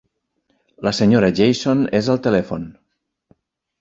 [0.87, 2.67] La senyora Jason és al telèfon.